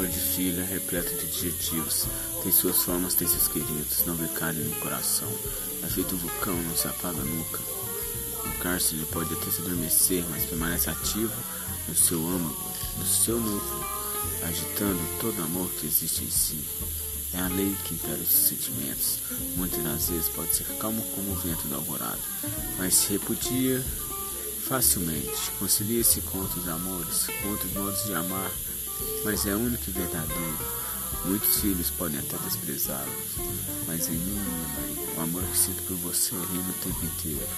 [0.00, 2.06] armadilha, repleta de adjetivos.
[2.42, 5.28] Tem suas formas, tem seus queridos, não vê carne no coração.
[5.82, 7.60] É feito um vulcão, não se apaga nunca.
[8.44, 11.32] O cárcere pode até se adormecer, mas permanece ativo
[11.88, 13.86] no seu âmago, no seu núcleo,
[14.42, 16.64] agitando todo amor que existe em si.
[17.34, 19.18] É a lei que impera os sentimentos.
[19.56, 22.20] Muitas das vezes pode ser calmo como o vento do alvorado,
[22.78, 23.82] mas se repudia
[24.68, 25.50] facilmente.
[25.58, 28.50] Concilia-se com outros amores, com outros modos de amar,
[29.24, 30.58] mas é único e verdadeiro.
[31.24, 33.12] Muitos filhos podem até desprezá-lo,
[33.86, 37.48] mas em mim, minha mãe, o amor que sinto por você reina o tempo inteiro.